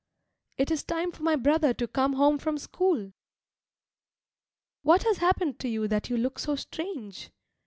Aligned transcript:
It 0.57 0.71
is 0.71 0.81
time 0.83 1.11
for 1.11 1.21
my 1.21 1.35
brother 1.35 1.75
to 1.75 1.87
come 1.87 2.13
home 2.13 2.39
from 2.39 2.57
school. 2.57 3.13
What 4.81 5.03
has 5.03 5.17
happened 5.19 5.59
to 5.59 5.69
you 5.69 5.87
that 5.89 6.09
you 6.09 6.17
look 6.17 6.39
so 6.39 6.55
strange? 6.55 7.29